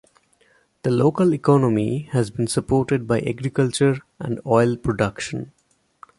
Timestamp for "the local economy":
0.81-2.09